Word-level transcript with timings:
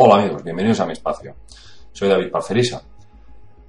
Hola 0.00 0.22
amigos, 0.22 0.42
bienvenidos 0.42 0.80
a 0.80 0.86
mi 0.86 0.92
espacio. 0.92 1.36
Soy 1.92 2.08
David 2.08 2.30
Parcerisa. 2.30 2.82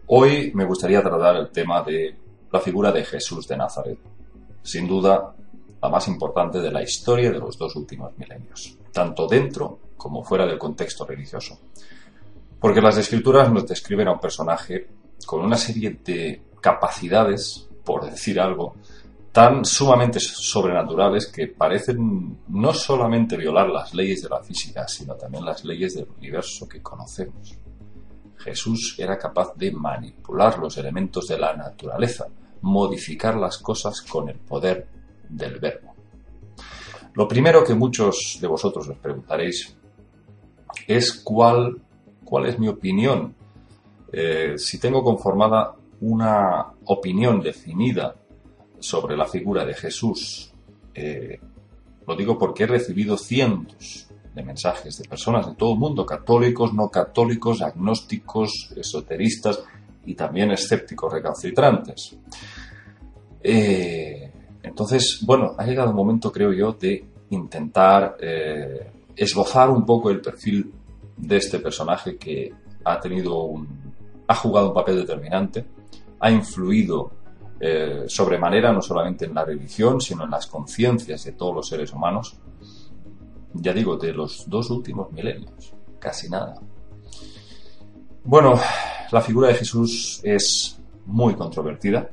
Hoy 0.08 0.54
me 0.54 0.64
gustaría 0.64 1.02
tratar 1.02 1.36
el 1.36 1.50
tema 1.50 1.84
de 1.84 2.16
la 2.50 2.62
figura 2.62 2.92
de 2.94 3.04
Jesús 3.04 3.46
de 3.48 3.58
Nazaret. 3.58 4.00
Sin 4.64 4.88
duda, 4.88 5.36
la 5.82 5.90
más 5.90 6.08
importante 6.08 6.62
de 6.62 6.72
la 6.72 6.82
historia 6.82 7.32
de 7.32 7.40
los 7.40 7.58
dos 7.58 7.76
últimos 7.76 8.18
milenios, 8.18 8.78
tanto 8.94 9.28
dentro 9.28 9.80
como 9.98 10.24
fuera 10.24 10.46
del 10.46 10.58
contexto 10.58 11.06
religioso. 11.06 11.60
Porque 12.60 12.82
las 12.82 12.98
escrituras 12.98 13.52
nos 13.52 13.66
describen 13.66 14.08
a 14.08 14.14
un 14.14 14.20
personaje 14.20 14.88
con 15.26 15.42
una 15.42 15.56
serie 15.56 16.00
de 16.04 16.42
capacidades, 16.62 17.68
por 17.84 18.10
decir 18.10 18.40
algo, 18.40 18.76
tan 19.32 19.64
sumamente 19.64 20.20
sobrenaturales 20.20 21.28
que 21.28 21.48
parecen 21.48 22.40
no 22.48 22.74
solamente 22.74 23.38
violar 23.38 23.70
las 23.70 23.94
leyes 23.94 24.24
de 24.24 24.30
la 24.30 24.42
física, 24.42 24.88
sino 24.88 25.16
también 25.16 25.46
las 25.46 25.64
leyes 25.64 25.96
del 25.96 26.08
universo 26.18 26.68
que 26.68 26.82
conocemos. 26.82 27.56
Jesús 28.38 28.96
era 28.98 29.18
capaz 29.18 29.54
de 29.56 29.72
manipular 29.72 30.58
los 30.60 30.78
elementos 30.78 31.28
de 31.28 31.38
la 31.38 31.56
naturaleza, 31.56 32.28
modificar 32.62 33.36
las 33.36 33.58
cosas 33.58 34.02
con 34.02 34.30
el 34.30 34.40
poder 34.40 34.88
del 35.28 35.60
verbo. 35.60 35.94
Lo 37.14 37.28
primero 37.28 37.64
que 37.64 37.74
muchos 37.74 38.38
de 38.40 38.48
vosotros 38.48 38.88
os 38.88 38.98
preguntaréis 38.98 39.76
es 40.88 41.14
cuál 41.14 41.82
cuál 42.30 42.46
es 42.46 42.60
mi 42.60 42.68
opinión. 42.68 43.34
Eh, 44.12 44.54
si 44.58 44.80
tengo 44.80 45.04
conformada 45.04 45.74
una 46.02 46.68
opinión 46.86 47.42
definida 47.42 48.16
sobre 48.80 49.18
la 49.18 49.26
figura 49.26 49.66
de 49.66 49.74
Jesús, 49.74 50.54
eh, 50.94 51.40
lo 52.08 52.16
digo 52.16 52.38
porque 52.38 52.64
he 52.64 52.68
recibido 52.68 53.18
cientos 53.18 54.08
de 54.34 54.44
mensajes 54.44 54.98
de 54.98 55.10
personas 55.10 55.48
de 55.48 55.56
todo 55.56 55.74
el 55.74 55.80
mundo, 55.80 56.06
católicos, 56.06 56.74
no 56.74 56.90
católicos, 56.90 57.62
agnósticos, 57.62 58.72
esoteristas 58.78 59.64
y 60.06 60.14
también 60.14 60.52
escépticos 60.52 61.12
recalcitrantes. 61.12 62.16
Eh, 63.42 64.32
entonces, 64.62 65.24
bueno, 65.26 65.56
ha 65.58 65.66
llegado 65.66 65.90
el 65.90 65.96
momento, 65.96 66.32
creo 66.32 66.54
yo, 66.54 66.74
de 66.74 67.06
intentar 67.32 68.18
esbozar 69.16 69.70
un 69.70 69.86
poco 69.86 70.10
el 70.10 70.22
perfil 70.22 70.72
de 71.20 71.38
este 71.38 71.60
personaje 71.60 72.18
que 72.18 72.54
ha 72.84 73.00
tenido 73.00 73.54
ha 74.28 74.36
jugado 74.36 74.70
un 74.70 74.74
papel 74.74 74.98
determinante, 74.98 75.66
ha 76.20 76.30
influido 76.30 77.12
eh, 77.60 78.04
sobremanera 78.08 78.72
no 78.72 78.82
solamente 78.82 79.26
en 79.26 79.34
la 79.34 79.44
religión, 79.44 80.00
sino 80.00 80.24
en 80.24 80.30
las 80.30 80.48
conciencias 80.48 81.24
de 81.26 81.32
todos 81.32 81.56
los 81.56 81.68
seres 81.68 81.92
humanos, 81.92 82.38
ya 83.54 83.74
digo, 83.74 83.98
de 83.98 84.14
los 84.14 84.48
dos 84.48 84.70
últimos 84.70 85.12
milenios, 85.12 85.74
casi 85.98 86.30
nada. 86.30 86.56
Bueno, 88.24 88.60
la 89.12 89.22
figura 89.22 89.48
de 89.48 89.56
Jesús 89.56 90.22
es 90.24 90.80
muy 91.08 91.34
controvertida. 91.34 92.08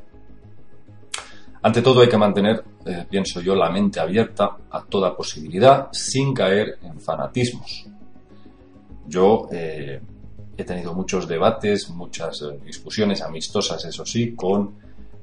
Ante 1.63 1.83
todo 1.83 2.01
hay 2.01 2.09
que 2.09 2.17
mantener, 2.17 2.65
eh, 2.87 3.05
pienso 3.11 3.41
yo, 3.41 3.55
la 3.55 3.71
mente 3.71 4.01
abierta 4.01 4.57
a 4.71 4.83
toda 4.85 5.15
posibilidad 5.15 5.89
sin 5.93 6.33
caer 6.33 6.79
en 6.83 6.99
fanatismos. 6.99 7.87
Yo 9.07 9.49
eh, 9.53 10.01
he 10.57 10.65
tenido 10.65 10.95
muchos 10.95 11.29
debates, 11.29 11.89
muchas 11.91 12.43
eh, 12.43 12.59
discusiones 12.65 13.23
amistosas, 13.23 13.85
eso 13.85 14.05
sí, 14.05 14.35
con 14.35 14.75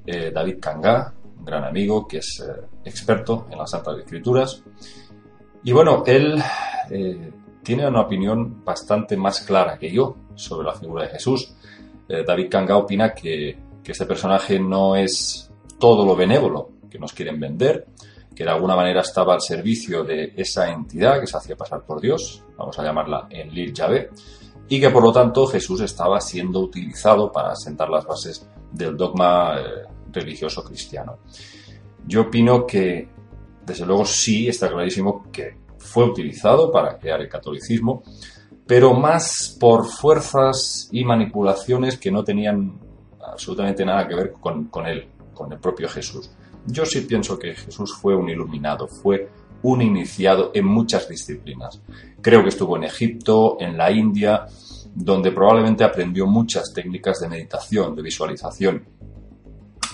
eh, 0.06 0.32
David 0.34 0.60
Kanga, 0.60 1.14
un 1.40 1.46
gran 1.46 1.64
amigo 1.64 2.08
que 2.08 2.18
es 2.18 2.44
experto 2.86 3.48
en 3.52 3.58
las 3.58 3.72
Santas 3.72 3.98
Escrituras. 4.00 4.64
Y 5.64 5.72
bueno, 5.72 6.04
él 6.06 6.42
tiene 7.64 7.88
una 7.88 8.02
opinión 8.02 8.64
bastante 8.66 9.16
más 9.16 9.42
clara 9.42 9.78
que 9.78 9.90
yo 9.90 10.18
sobre 10.36 10.68
la 10.68 10.74
figura 10.74 11.04
de 11.04 11.10
Jesús. 11.10 11.56
David 12.08 12.50
Kanga 12.50 12.76
opina 12.76 13.14
que, 13.14 13.58
que 13.82 13.92
este 13.94 14.06
personaje 14.06 14.60
no 14.60 14.96
es 14.98 15.50
todo 15.80 16.06
lo 16.06 16.16
benévolo 16.16 16.70
que 16.90 17.00
nos 17.00 17.14
quieren 17.14 17.40
vender, 17.40 17.88
que 18.36 18.44
de 18.44 18.50
alguna 18.50 18.76
manera 18.76 19.02
estaba 19.02 19.34
al 19.34 19.42
servicio 19.42 20.04
de 20.04 20.34
esa 20.36 20.70
entidad 20.70 21.20
que 21.20 21.28
se 21.28 21.38
hacía 21.38 21.56
pasar 21.56 21.86
por 21.86 22.02
Dios, 22.02 22.44
vamos 22.58 22.78
a 22.80 22.84
llamarla 22.84 23.28
Enlil 23.30 23.74
Yahvé, 23.74 24.10
y 24.68 24.80
que 24.80 24.90
por 24.90 25.04
lo 25.04 25.12
tanto 25.12 25.46
Jesús 25.48 25.82
estaba 25.82 26.20
siendo 26.20 26.60
utilizado 26.60 27.32
para 27.32 27.56
sentar 27.56 27.90
las 27.90 28.06
bases 28.06 28.48
del 28.72 28.98
dogma 28.98 29.60
eh, 29.60 29.64
religioso 30.12 30.64
cristiano. 30.64 31.20
Yo 32.06 32.22
opino 32.22 32.66
que, 32.66 33.10
desde 33.66 33.86
luego, 33.86 34.06
sí 34.06 34.48
está 34.48 34.70
clarísimo 34.70 35.32
que 35.32 35.58
fue 35.78 36.06
utilizado 36.06 36.72
para 36.72 36.98
crear 36.98 37.22
el 37.22 37.30
catolicismo, 37.30 38.04
pero 38.66 38.94
más 38.94 39.56
por 39.60 39.86
fuerzas 39.86 40.90
y 40.92 41.04
manipulaciones 41.04 41.98
que 41.98 42.12
no 42.12 42.24
tenían 42.24 42.80
absolutamente 43.22 43.86
nada 43.86 44.08
que 44.08 44.16
ver 44.16 44.32
con, 44.34 44.66
con 44.66 44.88
él, 44.88 45.08
con 45.34 45.52
el 45.52 45.60
propio 45.60 45.88
Jesús. 45.90 46.32
Yo 46.66 46.86
sí 46.86 47.02
pienso 47.02 47.38
que 47.38 47.56
Jesús 47.56 47.94
fue 47.94 48.16
un 48.16 48.30
iluminado, 48.30 48.88
fue 48.88 49.30
un 49.64 49.82
iniciado 49.82 50.52
en 50.54 50.66
muchas 50.66 51.08
disciplinas. 51.10 51.82
Creo 52.22 52.42
que 52.44 52.50
estuvo 52.50 52.78
en 52.78 52.86
Egipto, 52.86 53.58
en 53.60 53.78
la 53.78 53.92
India, 53.92 54.46
donde 54.94 55.32
probablemente 55.32 55.84
aprendió 55.84 56.28
muchas 56.28 56.74
técnicas 56.74 57.20
de 57.20 57.30
meditación, 57.30 57.96
de 57.96 58.02
visualización. 58.02 58.86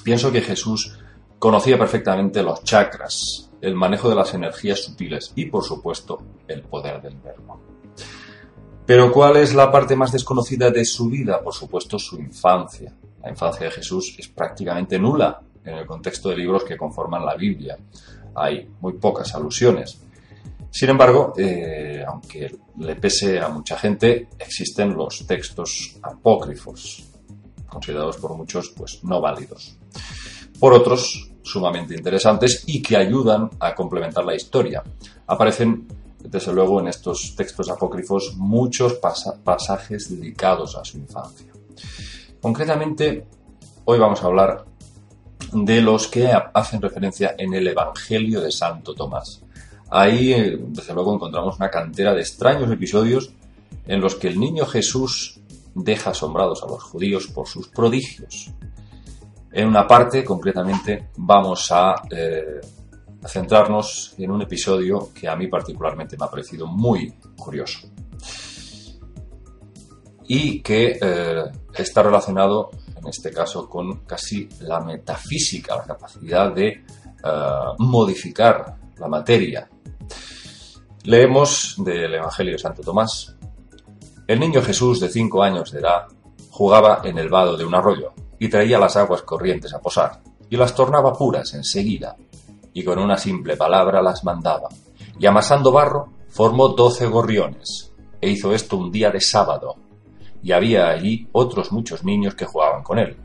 Pienso 0.04 0.32
que 0.32 0.42
Jesús 0.42 0.98
conocía 1.38 1.78
perfectamente 1.78 2.44
los 2.44 2.64
chakras, 2.64 3.52
el 3.62 3.76
manejo 3.76 4.10
de 4.10 4.16
las 4.16 4.34
energías 4.34 4.84
sutiles 4.84 5.32
y, 5.36 5.46
por 5.46 5.64
supuesto, 5.64 6.22
el 6.48 6.62
poder 6.64 7.02
del 7.02 7.18
verbo. 7.18 7.62
Pero 8.86 9.12
¿cuál 9.12 9.38
es 9.38 9.54
la 9.54 9.72
parte 9.72 9.96
más 9.96 10.12
desconocida 10.12 10.72
de 10.72 10.84
su 10.84 11.10
vida? 11.10 11.42
Por 11.44 11.54
supuesto, 11.54 12.00
su 12.00 12.18
infancia. 12.20 12.94
La 13.22 13.30
infancia 13.30 13.66
de 13.66 13.72
Jesús 13.72 14.16
es 14.18 14.28
prácticamente 14.28 14.98
nula 14.98 15.40
en 15.70 15.78
el 15.78 15.86
contexto 15.86 16.30
de 16.30 16.38
libros 16.38 16.64
que 16.64 16.78
conforman 16.78 17.26
la 17.26 17.36
Biblia. 17.36 17.78
Hay 18.36 18.68
muy 18.82 18.94
pocas 18.94 19.34
alusiones. 19.36 20.00
Sin 20.72 20.90
embargo, 20.90 21.34
eh, 21.38 22.04
aunque 22.08 22.56
le 22.78 22.96
pese 22.96 23.40
a 23.40 23.50
mucha 23.50 23.78
gente, 23.78 24.30
existen 24.38 24.94
los 24.96 25.26
textos 25.26 25.98
apócrifos, 26.02 27.06
considerados 27.68 28.18
por 28.18 28.36
muchos 28.36 28.70
pues 28.70 29.04
no 29.04 29.20
válidos. 29.20 29.78
Por 30.60 30.74
otros, 30.74 31.32
sumamente 31.42 31.96
interesantes 31.96 32.64
y 32.68 32.82
que 32.82 32.98
ayudan 32.98 33.50
a 33.60 33.74
complementar 33.74 34.24
la 34.24 34.36
historia. 34.36 34.84
Aparecen, 35.26 35.88
desde 36.20 36.54
luego, 36.54 36.80
en 36.80 36.88
estos 36.88 37.36
textos 37.36 37.70
apócrifos 37.70 38.36
muchos 38.38 39.00
pasajes 39.44 40.10
dedicados 40.10 40.76
a 40.76 40.86
su 40.86 40.98
infancia. 40.98 41.52
Concretamente, 42.42 43.26
hoy 43.86 43.98
vamos 43.98 44.24
a 44.24 44.28
hablar 44.28 44.66
de 45.52 45.82
los 45.82 46.08
que 46.08 46.32
hacen 46.54 46.82
referencia 46.82 47.36
en 47.38 47.54
el 47.54 47.68
Evangelio 47.68 48.42
de 48.42 48.52
Santo 48.52 48.94
Tomás. 48.94 49.42
Ahí, 49.90 50.34
eh, 50.34 50.58
desde 50.60 50.94
luego, 50.94 51.16
encontramos 51.16 51.58
una 51.58 51.70
cantera 51.70 52.14
de 52.14 52.22
extraños 52.22 52.72
episodios 52.72 53.32
en 53.88 54.02
los 54.02 54.16
que 54.16 54.28
el 54.28 54.40
niño 54.40 54.66
Jesús 54.66 55.40
deja 55.74 56.12
asombrados 56.12 56.64
a 56.64 56.68
los 56.68 56.84
judíos 56.84 57.28
por 57.28 57.48
sus 57.48 57.68
prodigios. 57.68 58.52
En 59.52 59.68
una 59.68 59.88
parte, 59.88 60.24
concretamente, 60.24 61.10
vamos 61.18 61.72
a, 61.72 61.96
eh, 62.12 62.62
centrarnos 63.28 64.14
en 64.18 64.32
un 64.32 64.44
episodio 64.44 65.10
que 65.14 65.28
a 65.28 65.36
mí 65.36 65.48
particularmente 65.48 66.16
me 66.18 66.26
ha 66.26 66.30
parecido 66.30 66.68
muy 66.68 67.14
curioso 67.36 67.90
y 70.26 70.62
que 70.62 70.98
eh, 71.02 71.44
está 71.74 72.04
relacionado 72.04 72.70
en 73.02 73.08
este 73.08 73.32
caso 73.32 73.68
con 73.70 74.06
casi 74.06 74.48
la 74.62 74.80
metafísica, 74.82 75.76
la 75.76 75.84
capacidad 75.84 76.54
de 76.54 76.68
eh, 76.68 76.84
modificar 77.80 78.76
la 78.98 79.08
materia. 79.08 79.70
Leemos 81.04 81.76
del 81.78 82.16
Evangelio 82.16 82.54
de 82.54 82.60
Santo 82.60 82.82
Tomás. 82.82 83.36
El 84.28 84.40
niño 84.40 84.62
Jesús, 84.62 85.00
de 85.00 85.10
cinco 85.10 85.42
años 85.42 85.72
de 85.72 85.80
edad, 85.80 86.08
jugaba 86.52 87.02
en 87.04 87.18
el 87.18 87.30
vado 87.30 87.58
de 87.58 87.66
un 87.66 87.74
arroyo 87.74 88.14
y 88.38 88.50
traía 88.50 88.78
las 88.78 88.96
aguas 88.96 89.22
corrientes 89.24 89.74
a 89.74 89.82
posar, 89.82 90.22
y 90.50 90.56
las 90.56 90.74
tornaba 90.74 91.14
puras 91.14 91.54
enseguida, 91.54 92.16
y 92.74 92.84
con 92.84 93.00
una 93.00 93.18
simple 93.18 93.58
palabra 93.58 94.02
las 94.02 94.24
mandaba, 94.24 94.70
y 95.20 95.26
amasando 95.26 95.72
barro 95.72 96.14
formó 96.30 96.70
doce 96.70 97.06
gorriones, 97.08 97.92
e 98.22 98.30
hizo 98.30 98.54
esto 98.54 98.78
un 98.78 98.92
día 98.92 99.12
de 99.12 99.20
sábado, 99.20 99.76
y 100.42 100.52
había 100.52 100.90
allí 100.90 101.28
otros 101.32 101.72
muchos 101.72 102.04
niños 102.04 102.36
que 102.36 102.46
jugaban 102.46 102.84
con 102.84 103.00
él. 103.00 103.18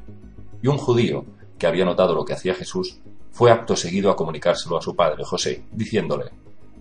Y 0.63 0.69
un 0.69 0.79
judío, 0.79 1.25
que 1.59 1.67
había 1.67 1.85
notado 1.85 2.15
lo 2.15 2.25
que 2.25 2.33
hacía 2.33 2.55
Jesús, 2.55 2.99
fue 3.31 3.51
acto 3.51 3.77
seguido 3.77 4.11
a 4.11 4.17
comunicárselo 4.17 4.77
a 4.77 4.83
su 4.83 4.95
padre 4.95 5.25
José, 5.25 5.65
diciéndole, 5.73 6.31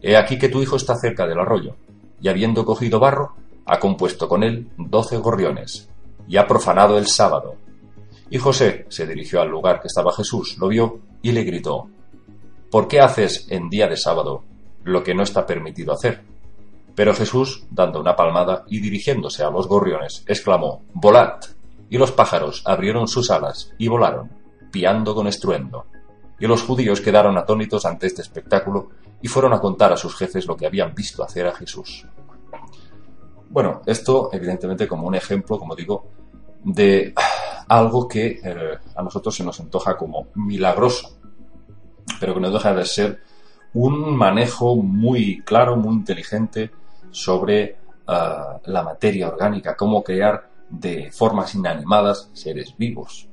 He 0.01 0.17
aquí 0.17 0.37
que 0.37 0.49
tu 0.49 0.61
hijo 0.61 0.75
está 0.75 0.95
cerca 0.95 1.25
del 1.25 1.39
arroyo, 1.39 1.75
y 2.21 2.27
habiendo 2.27 2.65
cogido 2.65 2.99
barro, 2.99 3.35
ha 3.65 3.79
compuesto 3.79 4.27
con 4.27 4.43
él 4.43 4.69
doce 4.77 5.17
gorriones, 5.17 5.89
y 6.27 6.37
ha 6.37 6.47
profanado 6.47 6.97
el 6.97 7.07
sábado. 7.07 7.55
Y 8.29 8.37
José 8.37 8.85
se 8.89 9.07
dirigió 9.07 9.41
al 9.41 9.49
lugar 9.49 9.81
que 9.81 9.87
estaba 9.87 10.13
Jesús, 10.13 10.57
lo 10.57 10.67
vio 10.67 10.99
y 11.21 11.31
le 11.31 11.43
gritó, 11.43 11.87
¿Por 12.69 12.87
qué 12.87 12.99
haces 12.99 13.47
en 13.49 13.69
día 13.69 13.87
de 13.87 13.97
sábado 13.97 14.43
lo 14.83 15.03
que 15.03 15.13
no 15.13 15.23
está 15.23 15.45
permitido 15.45 15.93
hacer? 15.93 16.21
Pero 16.95 17.13
Jesús, 17.13 17.65
dando 17.71 17.99
una 17.99 18.15
palmada 18.15 18.65
y 18.67 18.79
dirigiéndose 18.79 19.43
a 19.43 19.49
los 19.49 19.67
gorriones, 19.67 20.23
exclamó, 20.27 20.83
Volad. 20.93 21.39
Y 21.89 21.97
los 21.97 22.11
pájaros 22.11 22.61
abrieron 22.65 23.07
sus 23.07 23.31
alas 23.31 23.71
y 23.77 23.87
volaron, 23.87 24.31
piando 24.71 25.15
con 25.15 25.27
estruendo. 25.27 25.85
Y 26.39 26.47
los 26.47 26.63
judíos 26.63 27.01
quedaron 27.01 27.37
atónitos 27.37 27.85
ante 27.85 28.07
este 28.07 28.21
espectáculo 28.21 28.89
y 29.21 29.27
fueron 29.27 29.53
a 29.53 29.59
contar 29.59 29.93
a 29.93 29.97
sus 29.97 30.15
jefes 30.15 30.45
lo 30.45 30.57
que 30.57 30.65
habían 30.65 30.93
visto 30.93 31.23
hacer 31.23 31.47
a 31.47 31.53
Jesús. 31.53 32.05
Bueno, 33.49 33.81
esto 33.85 34.29
evidentemente 34.33 34.87
como 34.87 35.07
un 35.07 35.15
ejemplo, 35.15 35.59
como 35.59 35.75
digo, 35.75 36.07
de 36.63 37.13
algo 37.67 38.07
que 38.07 38.39
eh, 38.43 38.77
a 38.95 39.03
nosotros 39.03 39.35
se 39.35 39.43
nos 39.43 39.59
antoja 39.59 39.95
como 39.95 40.27
milagroso, 40.35 41.17
pero 42.19 42.33
que 42.33 42.39
no 42.39 42.51
deja 42.51 42.73
de 42.73 42.85
ser 42.85 43.21
un 43.73 44.15
manejo 44.15 44.75
muy 44.75 45.41
claro, 45.41 45.75
muy 45.75 45.93
inteligente 45.93 46.71
sobre 47.13 47.77
ah, 48.07 48.59
la 48.65 48.83
materia 48.83 49.29
orgánica, 49.29 49.77
cómo 49.77 50.03
crear 50.03 50.49
de 50.69 51.11
formas 51.11 51.55
inanimadas 51.55 52.29
seres 52.33 52.75
vivos. 52.77 53.29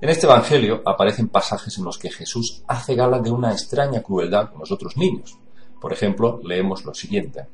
En 0.00 0.08
este 0.08 0.26
Evangelio 0.26 0.82
aparecen 0.86 1.28
pasajes 1.28 1.76
en 1.76 1.84
los 1.84 1.98
que 1.98 2.10
Jesús 2.10 2.62
hace 2.66 2.94
gala 2.94 3.18
de 3.18 3.30
una 3.30 3.52
extraña 3.52 4.02
crueldad 4.02 4.48
con 4.50 4.60
los 4.60 4.72
otros 4.72 4.96
niños. 4.96 5.36
Por 5.78 5.92
ejemplo, 5.92 6.40
leemos 6.42 6.84
lo 6.84 6.94
siguiente. 6.94 7.46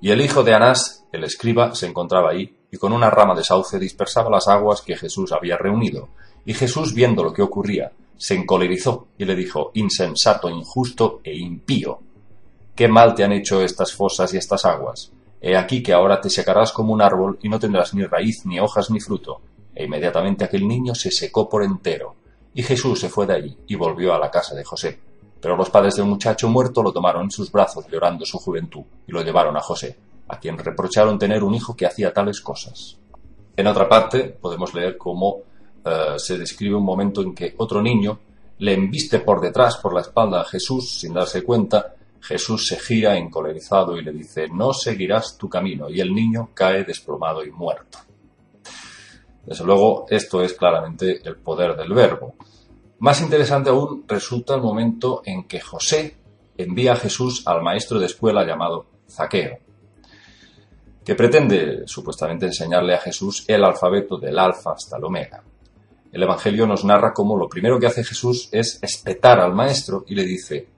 Y 0.00 0.10
el 0.10 0.20
hijo 0.20 0.44
de 0.44 0.54
Anás, 0.54 1.06
el 1.10 1.24
escriba, 1.24 1.74
se 1.74 1.86
encontraba 1.86 2.30
ahí 2.30 2.56
y 2.70 2.76
con 2.76 2.92
una 2.92 3.10
rama 3.10 3.34
de 3.34 3.42
sauce 3.42 3.78
dispersaba 3.78 4.30
las 4.30 4.46
aguas 4.46 4.82
que 4.82 4.96
Jesús 4.96 5.32
había 5.32 5.56
reunido. 5.56 6.10
Y 6.44 6.54
Jesús, 6.54 6.94
viendo 6.94 7.24
lo 7.24 7.32
que 7.32 7.42
ocurría, 7.42 7.90
se 8.16 8.34
encolerizó 8.34 9.08
y 9.16 9.24
le 9.24 9.34
dijo, 9.34 9.70
insensato, 9.74 10.48
injusto 10.50 11.20
e 11.24 11.34
impío, 11.34 12.00
¿qué 12.74 12.88
mal 12.88 13.14
te 13.14 13.24
han 13.24 13.32
hecho 13.32 13.62
estas 13.62 13.92
fosas 13.92 14.32
y 14.34 14.36
estas 14.36 14.64
aguas? 14.64 15.12
He 15.40 15.56
aquí 15.56 15.82
que 15.82 15.92
ahora 15.92 16.20
te 16.20 16.30
secarás 16.30 16.72
como 16.72 16.92
un 16.92 17.02
árbol 17.02 17.38
y 17.42 17.48
no 17.48 17.58
tendrás 17.58 17.94
ni 17.94 18.04
raíz, 18.04 18.46
ni 18.46 18.58
hojas, 18.58 18.90
ni 18.90 19.00
fruto. 19.00 19.40
E 19.74 19.84
inmediatamente 19.84 20.44
aquel 20.44 20.66
niño 20.66 20.94
se 20.94 21.10
secó 21.10 21.48
por 21.48 21.62
entero. 21.62 22.14
Y 22.54 22.62
Jesús 22.62 23.00
se 23.00 23.08
fue 23.08 23.26
de 23.26 23.34
allí 23.34 23.58
y 23.66 23.74
volvió 23.74 24.14
a 24.14 24.18
la 24.18 24.30
casa 24.30 24.54
de 24.54 24.64
José. 24.64 24.98
Pero 25.40 25.56
los 25.56 25.68
padres 25.68 25.96
del 25.96 26.06
muchacho 26.06 26.48
muerto 26.48 26.82
lo 26.82 26.92
tomaron 26.92 27.24
en 27.24 27.30
sus 27.30 27.52
brazos 27.52 27.86
llorando 27.88 28.24
su 28.24 28.38
juventud 28.38 28.84
y 29.06 29.12
lo 29.12 29.22
llevaron 29.22 29.56
a 29.56 29.60
José, 29.60 29.98
a 30.28 30.38
quien 30.38 30.56
reprocharon 30.56 31.18
tener 31.18 31.44
un 31.44 31.54
hijo 31.54 31.76
que 31.76 31.84
hacía 31.84 32.14
tales 32.14 32.40
cosas. 32.40 32.96
En 33.56 33.66
otra 33.66 33.88
parte 33.88 34.24
podemos 34.40 34.72
leer 34.72 34.96
cómo 34.96 35.42
eh, 35.84 36.14
se 36.16 36.38
describe 36.38 36.76
un 36.76 36.84
momento 36.84 37.20
en 37.20 37.34
que 37.34 37.54
otro 37.58 37.82
niño 37.82 38.18
le 38.58 38.72
embiste 38.72 39.18
por 39.18 39.40
detrás, 39.40 39.76
por 39.76 39.92
la 39.92 40.00
espalda 40.00 40.40
a 40.40 40.44
Jesús 40.44 41.00
sin 41.00 41.12
darse 41.12 41.42
cuenta. 41.42 41.94
Jesús 42.24 42.66
se 42.66 42.78
gira 42.78 43.18
encolerizado 43.18 43.98
y 43.98 44.02
le 44.02 44.10
dice, 44.10 44.48
no 44.48 44.72
seguirás 44.72 45.36
tu 45.36 45.46
camino, 45.46 45.90
y 45.90 46.00
el 46.00 46.14
niño 46.14 46.50
cae 46.54 46.82
desplomado 46.82 47.44
y 47.44 47.50
muerto. 47.50 47.98
Desde 49.44 49.62
luego, 49.62 50.06
esto 50.08 50.42
es 50.42 50.54
claramente 50.54 51.20
el 51.22 51.36
poder 51.36 51.76
del 51.76 51.92
verbo. 51.92 52.34
Más 53.00 53.20
interesante 53.20 53.68
aún 53.68 54.04
resulta 54.08 54.54
el 54.54 54.62
momento 54.62 55.20
en 55.26 55.44
que 55.46 55.60
José 55.60 56.16
envía 56.56 56.94
a 56.94 56.96
Jesús 56.96 57.42
al 57.46 57.62
maestro 57.62 57.98
de 57.98 58.06
escuela 58.06 58.46
llamado 58.46 58.86
Zaqueo, 59.06 59.58
que 61.04 61.14
pretende 61.14 61.82
supuestamente 61.86 62.46
enseñarle 62.46 62.94
a 62.94 63.00
Jesús 63.00 63.44
el 63.48 63.62
alfabeto 63.62 64.16
del 64.16 64.38
alfa 64.38 64.72
hasta 64.72 64.96
el 64.96 65.04
omega. 65.04 65.42
El 66.10 66.22
Evangelio 66.22 66.66
nos 66.66 66.86
narra 66.86 67.12
cómo 67.12 67.36
lo 67.36 67.50
primero 67.50 67.78
que 67.78 67.88
hace 67.88 68.02
Jesús 68.02 68.48
es 68.50 68.78
espetar 68.80 69.40
al 69.40 69.52
maestro 69.52 70.04
y 70.06 70.14
le 70.14 70.24
dice, 70.24 70.73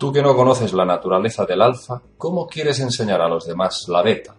Tú 0.00 0.10
que 0.10 0.22
no 0.22 0.34
conoces 0.34 0.72
la 0.72 0.86
naturaleza 0.86 1.44
del 1.44 1.60
alfa, 1.60 2.00
¿cómo 2.16 2.46
quieres 2.46 2.80
enseñar 2.80 3.20
a 3.20 3.28
los 3.28 3.46
demás 3.46 3.84
la 3.86 4.00
beta? 4.00 4.34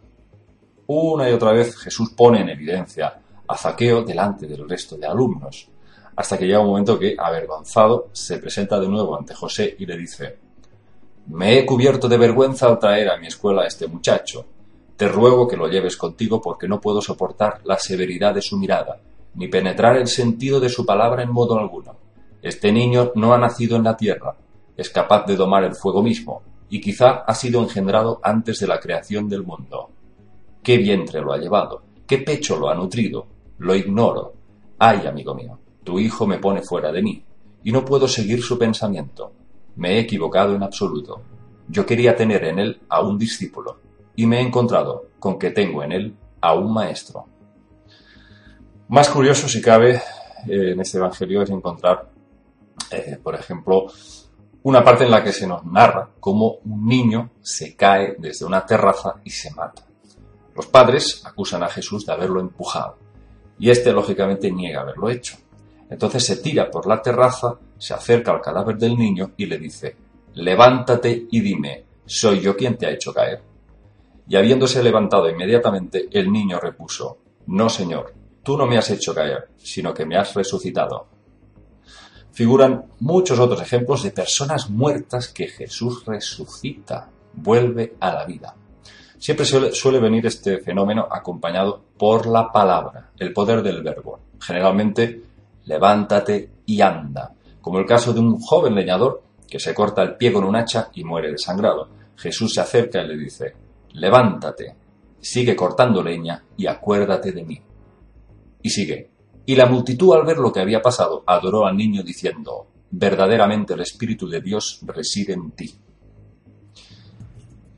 Una 0.88 1.30
y 1.30 1.34
otra 1.34 1.52
vez 1.52 1.78
Jesús 1.78 2.14
pone 2.18 2.42
en 2.42 2.50
evidencia 2.50 3.22
a 3.48 3.56
Zaqueo 3.56 4.02
delante 4.02 4.48
del 4.48 4.68
resto 4.68 4.98
de 4.98 5.06
alumnos, 5.06 5.70
hasta 6.16 6.36
que 6.36 6.48
llega 6.48 6.62
un 6.62 6.70
momento 6.70 6.98
que, 6.98 7.16
avergonzado, 7.16 8.08
se 8.12 8.40
presenta 8.40 8.80
de 8.80 8.88
nuevo 8.88 9.16
ante 9.16 9.36
José 9.36 9.76
y 9.78 9.86
le 9.86 9.98
dice, 9.98 10.40
Me 11.28 11.60
he 11.60 11.64
cubierto 11.64 12.10
de 12.10 12.18
vergüenza 12.18 12.66
al 12.66 12.80
traer 12.80 13.12
a 13.12 13.18
mi 13.18 13.28
escuela 13.28 13.62
a 13.62 13.68
este 13.68 13.86
muchacho. 13.86 14.44
Te 14.98 15.08
ruego 15.08 15.48
que 15.48 15.58
lo 15.58 15.68
lleves 15.68 15.96
contigo 15.96 16.42
porque 16.42 16.68
no 16.68 16.82
puedo 16.82 17.04
soportar 17.04 17.62
la 17.66 17.78
severidad 17.78 18.34
de 18.34 18.42
su 18.42 18.58
mirada, 18.58 19.00
ni 19.36 19.48
penetrar 19.48 19.98
el 19.98 20.08
sentido 20.08 20.60
de 20.60 20.70
su 20.70 20.88
palabra 20.88 21.22
en 21.22 21.32
modo 21.32 21.60
alguno. 21.60 21.98
Este 22.42 22.72
niño 22.72 23.12
no 23.14 23.36
ha 23.36 23.38
nacido 23.38 23.78
en 23.78 23.84
la 23.84 23.96
tierra, 23.96 24.36
es 24.82 24.90
capaz 24.90 25.26
de 25.26 25.36
domar 25.36 25.64
el 25.64 25.76
fuego 25.76 26.02
mismo, 26.02 26.42
y 26.70 26.82
quizá 26.82 27.24
ha 27.28 27.36
sido 27.36 27.62
engendrado 27.62 28.20
antes 28.24 28.60
de 28.60 28.68
la 28.68 28.80
creación 28.80 29.30
del 29.30 29.44
mundo. 29.44 29.90
¿Qué 30.64 30.78
vientre 30.78 31.22
lo 31.22 31.34
ha 31.34 31.38
llevado? 31.38 31.84
¿Qué 32.08 32.18
pecho 32.20 32.58
lo 32.58 32.70
ha 32.70 32.76
nutrido? 32.76 33.28
Lo 33.60 33.76
ignoro. 33.76 34.34
Ay, 34.80 35.06
amigo 35.06 35.36
mío, 35.36 35.60
tu 35.84 36.00
hijo 36.00 36.26
me 36.26 36.40
pone 36.40 36.62
fuera 36.62 36.92
de 36.92 37.02
mí, 37.02 37.24
y 37.64 37.72
no 37.72 37.86
puedo 37.86 38.08
seguir 38.08 38.42
su 38.42 38.58
pensamiento. 38.58 39.32
Me 39.76 39.94
he 39.94 40.00
equivocado 40.00 40.56
en 40.56 40.64
absoluto. 40.64 41.22
Yo 41.68 41.86
quería 41.86 42.16
tener 42.16 42.44
en 42.46 42.60
él 42.60 42.82
a 42.90 43.02
un 43.02 43.18
discípulo, 43.18 43.80
y 44.16 44.26
me 44.26 44.40
he 44.40 44.42
encontrado 44.42 45.06
con 45.20 45.38
que 45.38 45.52
tengo 45.52 45.84
en 45.84 45.92
él 45.92 46.16
a 46.42 46.54
un 46.56 46.74
maestro. 46.74 47.26
Más 48.88 49.10
curioso, 49.10 49.48
si 49.48 49.62
cabe, 49.62 50.02
eh, 50.48 50.72
en 50.72 50.80
este 50.82 50.98
Evangelio 50.98 51.44
es 51.44 51.50
encontrar, 51.50 52.10
eh, 52.90 53.18
por 53.22 53.36
ejemplo, 53.36 53.88
una 54.64 54.84
parte 54.84 55.06
en 55.06 55.12
la 55.12 55.24
que 55.24 55.34
se 55.34 55.48
nos 55.48 55.66
narra 55.66 56.10
cómo 56.20 56.58
un 56.66 56.86
niño 56.86 57.32
se 57.42 57.76
cae 57.76 58.16
desde 58.20 58.46
una 58.46 58.66
terraza 58.66 59.16
y 59.24 59.30
se 59.32 59.52
mata. 59.52 59.84
Los 60.56 60.68
padres 60.68 61.24
acusan 61.26 61.64
a 61.64 61.70
Jesús 61.70 62.06
de 62.06 62.14
haberlo 62.14 62.40
empujado 62.40 62.98
y 63.58 63.70
éste 63.70 63.92
lógicamente 63.92 64.52
niega 64.52 64.82
haberlo 64.82 65.10
hecho. 65.10 65.38
Entonces 65.90 66.26
se 66.26 66.38
tira 66.38 66.70
por 66.70 66.88
la 66.88 67.02
terraza, 67.02 67.56
se 67.78 67.94
acerca 67.94 68.32
al 68.32 68.42
cadáver 68.42 68.78
del 68.78 68.98
niño 68.98 69.32
y 69.38 69.46
le 69.46 69.58
dice, 69.58 69.96
levántate 70.36 71.28
y 71.32 71.40
dime, 71.42 71.86
¿soy 72.06 72.40
yo 72.40 72.56
quien 72.56 72.78
te 72.78 72.86
ha 72.86 72.92
hecho 72.92 73.14
caer? 73.14 73.42
Y 74.28 74.36
habiéndose 74.36 74.82
levantado 74.84 75.30
inmediatamente, 75.30 76.08
el 76.12 76.32
niño 76.32 76.60
repuso, 76.60 77.18
no, 77.48 77.70
señor, 77.70 78.14
tú 78.44 78.58
no 78.58 78.66
me 78.66 78.78
has 78.78 78.90
hecho 78.92 79.14
caer, 79.14 79.50
sino 79.58 79.94
que 79.94 80.06
me 80.06 80.18
has 80.18 80.34
resucitado. 80.34 81.08
Figuran 82.42 82.86
muchos 83.02 83.38
otros 83.38 83.62
ejemplos 83.62 84.02
de 84.02 84.10
personas 84.10 84.68
muertas 84.68 85.28
que 85.28 85.46
Jesús 85.46 86.04
resucita, 86.08 87.08
vuelve 87.34 87.94
a 88.00 88.12
la 88.16 88.26
vida. 88.26 88.56
Siempre 89.20 89.46
suele, 89.46 90.00
venir 90.00 90.26
este 90.26 90.58
fenómeno 90.58 91.08
acompañado 91.12 91.84
por 92.00 92.26
la 92.26 92.52
palabra, 92.52 93.12
el 93.20 93.32
poder 93.32 93.62
del 93.62 93.84
verbo. 93.84 94.22
Generalmente, 94.40 95.22
levántate 95.66 96.50
y 96.66 96.82
anda, 96.82 97.32
como 97.62 97.78
el 97.78 97.86
caso 97.86 98.12
de 98.12 98.22
un 98.22 98.40
joven 98.40 98.74
leñador 98.74 99.22
que 99.48 99.60
se 99.60 99.76
corta 99.76 100.02
el 100.02 100.16
pie 100.16 100.34
con 100.34 100.44
un 100.44 100.56
hacha 100.56 100.90
y 100.96 101.04
muere 101.04 101.30
desangrado. 101.30 101.90
Jesús 102.16 102.56
se 102.56 102.62
acerca 102.62 103.04
y 103.04 103.08
le 103.08 103.18
dice, 103.18 103.54
levántate, 103.94 104.76
sigue 105.20 105.56
cortando 105.56 106.02
leña 106.02 106.44
y 106.58 106.66
acuérdate 106.66 107.34
de 107.34 107.44
mí. 107.44 107.62
Y 108.64 108.70
sigue, 108.72 109.11
y 109.52 109.56
la 109.56 109.66
multitud 109.66 110.16
al 110.16 110.26
ver 110.26 110.38
lo 110.38 110.50
que 110.54 110.62
había 110.62 110.82
pasado 110.82 111.26
adoró 111.28 111.66
al 111.66 111.76
niño 111.76 112.04
diciendo, 112.04 112.68
verdaderamente 112.90 113.74
el 113.74 113.82
Espíritu 113.82 114.26
de 114.30 114.40
Dios 114.40 114.80
reside 114.84 115.34
en 115.34 115.52
ti. 115.52 115.76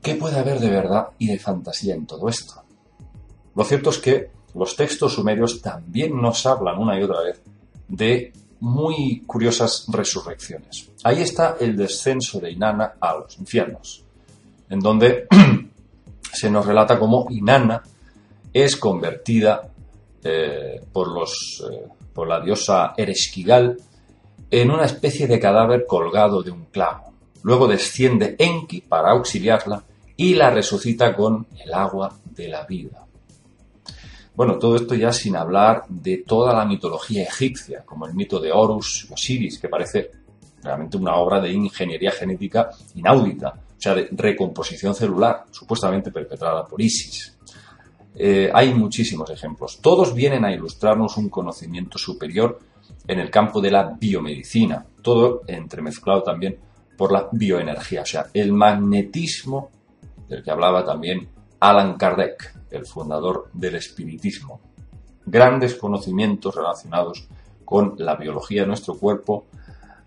¿Qué 0.00 0.14
puede 0.14 0.38
haber 0.38 0.60
de 0.60 0.70
verdad 0.70 1.08
y 1.18 1.26
de 1.26 1.38
fantasía 1.40 1.96
en 1.96 2.06
todo 2.06 2.28
esto? 2.28 2.62
Lo 3.56 3.64
cierto 3.64 3.90
es 3.90 3.98
que 3.98 4.30
los 4.54 4.76
textos 4.76 5.14
sumerios 5.14 5.60
también 5.60 6.16
nos 6.22 6.46
hablan 6.46 6.78
una 6.78 6.96
y 6.96 7.02
otra 7.02 7.22
vez 7.22 7.42
de 7.88 8.32
muy 8.60 9.24
curiosas 9.26 9.86
resurrecciones. 9.88 10.92
Ahí 11.02 11.22
está 11.22 11.56
el 11.58 11.76
descenso 11.76 12.38
de 12.38 12.52
Inanna 12.52 12.92
a 13.00 13.16
los 13.16 13.36
infiernos, 13.36 14.04
en 14.70 14.78
donde 14.78 15.26
se 16.32 16.48
nos 16.48 16.66
relata 16.66 17.00
cómo 17.00 17.26
Inanna 17.30 17.82
es 18.52 18.76
convertida 18.76 19.73
eh, 20.24 20.80
eh, 20.80 21.88
por 22.14 22.28
la 22.28 22.40
diosa 22.40 22.94
Ereshkigal 22.96 23.76
en 24.50 24.70
una 24.70 24.84
especie 24.84 25.26
de 25.26 25.38
cadáver 25.38 25.84
colgado 25.86 26.42
de 26.42 26.50
un 26.50 26.66
clavo. 26.66 27.12
Luego 27.42 27.68
desciende 27.68 28.36
Enki 28.38 28.80
para 28.80 29.10
auxiliarla 29.10 29.84
y 30.16 30.34
la 30.34 30.50
resucita 30.50 31.14
con 31.14 31.46
el 31.62 31.74
agua 31.74 32.16
de 32.24 32.48
la 32.48 32.64
vida. 32.64 33.04
Bueno, 34.34 34.58
todo 34.58 34.76
esto 34.76 34.94
ya 34.94 35.12
sin 35.12 35.36
hablar 35.36 35.84
de 35.88 36.24
toda 36.26 36.52
la 36.52 36.64
mitología 36.64 37.22
egipcia, 37.22 37.84
como 37.84 38.06
el 38.06 38.14
mito 38.14 38.40
de 38.40 38.50
Horus, 38.50 39.06
Osiris, 39.10 39.58
que 39.58 39.68
parece 39.68 40.10
realmente 40.62 40.96
una 40.96 41.14
obra 41.16 41.40
de 41.40 41.52
ingeniería 41.52 42.10
genética 42.10 42.70
inaudita, 42.94 43.50
o 43.50 43.80
sea, 43.80 43.94
de 43.94 44.08
recomposición 44.10 44.94
celular, 44.94 45.44
supuestamente 45.50 46.10
perpetrada 46.10 46.64
por 46.64 46.80
Isis. 46.80 47.36
Eh, 48.16 48.50
hay 48.52 48.72
muchísimos 48.72 49.28
ejemplos. 49.30 49.80
Todos 49.80 50.14
vienen 50.14 50.44
a 50.44 50.52
ilustrarnos 50.52 51.16
un 51.16 51.28
conocimiento 51.28 51.98
superior 51.98 52.60
en 53.08 53.18
el 53.18 53.30
campo 53.30 53.60
de 53.60 53.70
la 53.70 53.96
biomedicina, 53.98 54.86
todo 55.02 55.42
entremezclado 55.46 56.22
también 56.22 56.58
por 56.96 57.10
la 57.10 57.28
bioenergía, 57.32 58.02
o 58.02 58.06
sea, 58.06 58.26
el 58.32 58.52
magnetismo 58.52 59.70
del 60.28 60.42
que 60.42 60.50
hablaba 60.50 60.84
también 60.84 61.28
Alan 61.58 61.96
Kardec, 61.96 62.54
el 62.70 62.86
fundador 62.86 63.50
del 63.52 63.74
espiritismo. 63.76 64.60
Grandes 65.26 65.74
conocimientos 65.74 66.54
relacionados 66.54 67.26
con 67.64 67.94
la 67.98 68.14
biología 68.14 68.62
de 68.62 68.68
nuestro 68.68 68.96
cuerpo, 68.96 69.46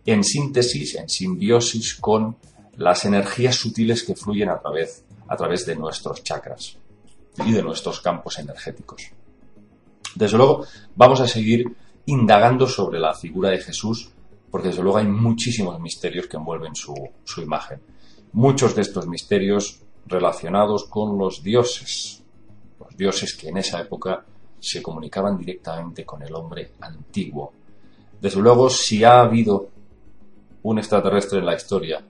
en 0.06 0.24
síntesis, 0.24 0.96
en 0.96 1.10
simbiosis 1.10 1.96
con 1.96 2.38
las 2.78 3.04
energías 3.04 3.56
sutiles 3.56 4.04
que 4.04 4.16
fluyen 4.16 4.50
a 4.50 4.60
través, 4.60 5.04
a 5.28 5.36
través 5.36 5.66
de 5.66 5.76
nuestros 5.76 6.24
chakras 6.24 6.78
y 7.46 7.52
de 7.52 7.64
nuestros 7.64 8.02
campos 8.02 8.40
energéticos. 8.40 9.12
Desde 10.16 10.38
luego, 10.38 10.66
vamos 10.96 11.22
a 11.22 11.28
seguir 11.28 11.76
indagando 12.06 12.68
sobre 12.68 13.00
la 13.00 13.14
figura 13.14 13.50
de 13.50 13.60
Jesús, 13.60 14.10
porque 14.50 14.70
desde 14.70 14.82
luego 14.82 14.98
hay 14.98 15.08
muchísimos 15.08 15.80
misterios 15.80 16.28
que 16.28 16.38
envuelven 16.38 16.76
su, 16.76 16.96
su 17.24 17.42
imagen. 17.42 17.82
Muchos 18.34 18.76
de 18.76 18.82
estos 18.82 19.08
misterios 19.08 19.82
relacionados 20.06 20.86
con 20.86 21.18
los 21.18 21.44
dioses, 21.44 22.24
los 22.80 22.96
dioses 22.96 23.36
que 23.36 23.50
en 23.50 23.58
esa 23.58 23.82
época 23.82 24.24
se 24.60 24.82
comunicaban 24.82 25.38
directamente 25.38 26.06
con 26.06 26.24
el 26.24 26.34
hombre 26.34 26.72
antiguo. 26.82 27.54
Desde 28.20 28.42
luego, 28.42 28.70
si 28.70 29.04
ha 29.04 29.22
habido 29.22 29.70
un 30.64 30.80
extraterrestre 30.80 31.40
en 31.40 31.46
la 31.46 31.56
historia, 31.56 32.04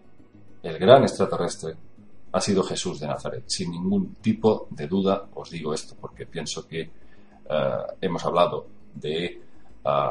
el 0.63 0.79
gran 0.79 1.03
extraterrestre, 1.03 1.75
ha 2.37 2.41
sido 2.41 2.63
Jesús 2.63 2.99
de 2.99 3.07
Nazaret. 3.07 3.43
Sin 3.47 3.71
ningún 3.71 4.15
tipo 4.15 4.67
de 4.69 4.87
duda 4.87 5.27
os 5.33 5.49
digo 5.49 5.73
esto, 5.73 5.95
porque 5.99 6.27
pienso 6.27 6.67
que 6.67 6.81
eh, 6.81 7.77
hemos 7.99 8.23
hablado 8.25 8.67
de 8.93 9.25
eh, 9.25 10.01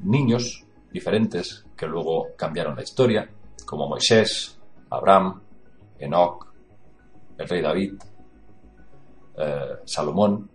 niños 0.00 0.64
diferentes 0.90 1.64
que 1.76 1.86
luego 1.86 2.28
cambiaron 2.36 2.74
la 2.74 2.82
historia, 2.82 3.28
como 3.64 3.88
Moisés, 3.88 4.58
Abraham, 4.90 5.40
Enoch, 5.98 6.46
el 7.38 7.48
rey 7.48 7.62
David, 7.62 7.94
eh, 9.38 9.76
Salomón, 9.84 10.50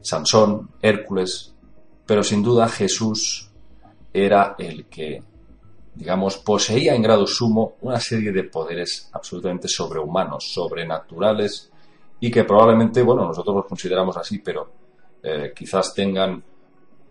Sansón, 0.00 0.70
Hércules, 0.80 1.54
pero 2.06 2.22
sin 2.22 2.42
duda 2.42 2.66
Jesús 2.66 3.50
era 4.12 4.54
el 4.58 4.86
que, 4.86 5.22
digamos, 6.00 6.38
poseía 6.38 6.94
en 6.94 7.02
grado 7.02 7.26
sumo 7.26 7.74
una 7.82 8.00
serie 8.00 8.32
de 8.32 8.44
poderes 8.44 9.10
absolutamente 9.12 9.68
sobrehumanos, 9.68 10.50
sobrenaturales, 10.50 11.70
y 12.18 12.30
que 12.30 12.44
probablemente, 12.44 13.02
bueno, 13.02 13.26
nosotros 13.26 13.56
los 13.56 13.66
consideramos 13.66 14.16
así, 14.16 14.38
pero 14.38 14.72
eh, 15.22 15.52
quizás 15.54 15.92
tengan 15.92 16.42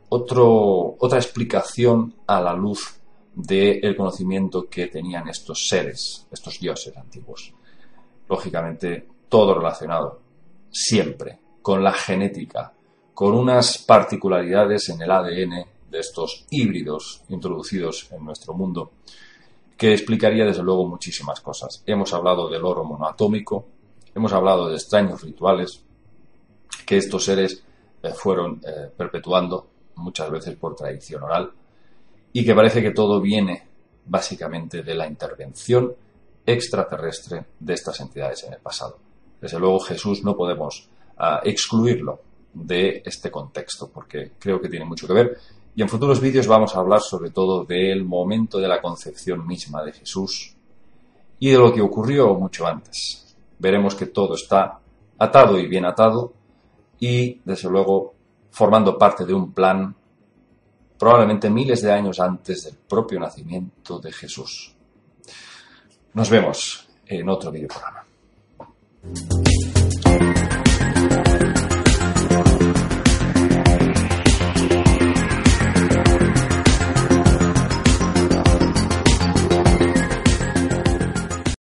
otro, 0.09 0.95
otra 0.97 1.19
explicación 1.19 2.15
a 2.25 2.41
la 2.41 2.53
luz 2.53 2.99
del 3.35 3.95
conocimiento 3.95 4.67
que 4.67 4.87
tenían 4.87 5.29
estos 5.29 5.67
seres, 5.67 6.25
estos 6.31 6.59
dioses 6.59 6.97
antiguos. 6.97 7.53
Lógicamente, 8.27 9.07
todo 9.29 9.53
relacionado 9.53 10.19
siempre 10.71 11.37
con 11.61 11.83
la 11.83 11.93
genética, 11.93 12.73
con 13.13 13.35
unas 13.35 13.77
particularidades 13.77 14.89
en 14.89 15.03
el 15.03 15.11
ADN 15.11 15.65
de 15.89 15.99
estos 15.99 16.45
híbridos 16.49 17.21
introducidos 17.29 18.11
en 18.11 18.25
nuestro 18.25 18.53
mundo, 18.53 18.91
que 19.77 19.93
explicaría 19.93 20.45
desde 20.45 20.63
luego 20.63 20.87
muchísimas 20.87 21.41
cosas. 21.41 21.83
Hemos 21.85 22.13
hablado 22.13 22.49
del 22.49 22.65
oro 22.65 22.83
monoatómico, 22.83 23.67
hemos 24.13 24.33
hablado 24.33 24.69
de 24.69 24.75
extraños 24.75 25.23
rituales 25.23 25.83
que 26.85 26.97
estos 26.97 27.25
seres 27.25 27.63
eh, 28.01 28.09
fueron 28.13 28.61
eh, 28.65 28.91
perpetuando 28.95 29.67
muchas 29.95 30.29
veces 30.31 30.55
por 30.55 30.75
tradición 30.75 31.23
oral 31.23 31.51
y 32.31 32.45
que 32.45 32.55
parece 32.55 32.81
que 32.81 32.91
todo 32.91 33.21
viene 33.21 33.67
básicamente 34.05 34.81
de 34.83 34.95
la 34.95 35.07
intervención 35.07 35.93
extraterrestre 36.45 37.45
de 37.59 37.73
estas 37.73 37.99
entidades 37.99 38.43
en 38.43 38.53
el 38.53 38.59
pasado. 38.59 38.97
Desde 39.39 39.59
luego 39.59 39.79
Jesús 39.79 40.23
no 40.23 40.35
podemos 40.35 40.89
ah, 41.17 41.41
excluirlo 41.43 42.21
de 42.53 43.03
este 43.05 43.29
contexto 43.29 43.89
porque 43.89 44.31
creo 44.39 44.59
que 44.59 44.69
tiene 44.69 44.85
mucho 44.85 45.07
que 45.07 45.13
ver 45.13 45.37
y 45.79 45.81
en 45.81 45.87
futuros 45.87 46.19
vídeos 46.19 46.45
vamos 46.45 46.75
a 46.75 46.79
hablar 46.79 46.99
sobre 46.99 47.29
todo 47.29 47.63
del 47.63 48.03
momento 48.03 48.59
de 48.59 48.67
la 48.67 48.81
concepción 48.81 49.47
misma 49.47 49.81
de 49.81 49.93
Jesús 49.93 50.53
y 51.39 51.51
de 51.51 51.57
lo 51.57 51.71
que 51.71 51.79
ocurrió 51.79 52.35
mucho 52.35 52.67
antes. 52.67 53.33
Veremos 53.57 53.95
que 53.95 54.07
todo 54.07 54.35
está 54.35 54.77
atado 55.17 55.57
y 55.57 55.67
bien 55.67 55.85
atado 55.85 56.33
y, 56.99 57.39
desde 57.45 57.69
luego, 57.69 58.13
formando 58.51 58.97
parte 58.97 59.25
de 59.25 59.33
un 59.33 59.53
plan 59.53 59.95
probablemente 60.97 61.49
miles 61.49 61.81
de 61.81 61.93
años 61.93 62.19
antes 62.19 62.65
del 62.65 62.75
propio 62.75 63.17
nacimiento 63.17 63.99
de 63.99 64.11
Jesús. 64.11 64.75
Nos 66.13 66.29
vemos 66.29 66.89
en 67.05 67.29
otro 67.29 67.53
videoprograma. 67.53 68.03